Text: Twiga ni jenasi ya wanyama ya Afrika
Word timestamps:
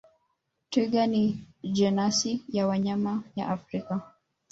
Twiga 0.69 1.07
ni 1.07 1.45
jenasi 1.63 2.43
ya 2.47 2.67
wanyama 2.67 3.23
ya 3.35 3.47
Afrika 3.47 4.01